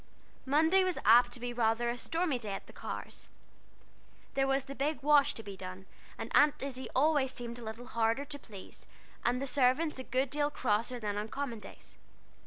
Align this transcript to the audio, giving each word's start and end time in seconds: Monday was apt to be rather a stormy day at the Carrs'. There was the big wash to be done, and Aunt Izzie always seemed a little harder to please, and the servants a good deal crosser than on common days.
Monday 0.47 0.83
was 0.83 0.97
apt 1.05 1.31
to 1.33 1.39
be 1.39 1.53
rather 1.53 1.87
a 1.91 1.95
stormy 1.95 2.39
day 2.39 2.53
at 2.53 2.65
the 2.65 2.73
Carrs'. 2.73 3.29
There 4.33 4.47
was 4.47 4.63
the 4.65 4.73
big 4.73 5.03
wash 5.03 5.35
to 5.35 5.43
be 5.43 5.55
done, 5.55 5.85
and 6.17 6.31
Aunt 6.35 6.63
Izzie 6.63 6.89
always 6.95 7.31
seemed 7.31 7.59
a 7.59 7.63
little 7.63 7.85
harder 7.85 8.25
to 8.25 8.39
please, 8.39 8.87
and 9.23 9.39
the 9.39 9.45
servants 9.45 9.99
a 9.99 10.03
good 10.03 10.31
deal 10.31 10.49
crosser 10.49 10.99
than 10.99 11.17
on 11.19 11.27
common 11.27 11.59
days. 11.59 11.99